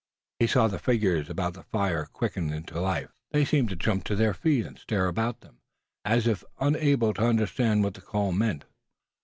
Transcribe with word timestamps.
He 0.39 0.47
saw 0.47 0.67
the 0.67 0.79
figures 0.79 1.29
about 1.29 1.53
the 1.53 1.61
fire 1.61 2.05
quicken 2.11 2.51
into 2.51 2.79
life. 2.81 3.11
They 3.29 3.45
seemed 3.45 3.69
to 3.69 3.75
jump 3.75 4.03
to 4.05 4.15
their 4.15 4.33
feet, 4.33 4.65
and 4.65 4.79
stare 4.79 5.05
about 5.05 5.41
them, 5.41 5.59
as 6.03 6.25
if 6.25 6.43
unable 6.59 7.13
to 7.13 7.23
understand 7.27 7.83
what 7.83 7.93
that 7.93 8.05
call 8.05 8.31
meant. 8.31 8.65